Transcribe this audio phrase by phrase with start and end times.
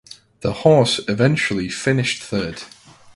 [0.39, 2.63] The horse eventually finished third.